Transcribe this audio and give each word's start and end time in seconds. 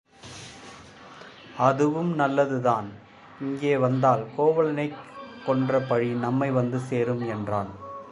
அதுவும் 1.57 2.15
நல்லது 2.15 2.61
தான் 2.61 2.87
இங்கே 3.39 3.77
வந்தால் 3.77 4.23
கோவலனைக் 4.37 4.97
கொன்ற 5.45 5.79
பழி 5.81 6.09
நம்மை 6.25 6.49
வந்து 6.51 6.79
சேரும் 6.79 7.23
என்றான். 7.27 7.71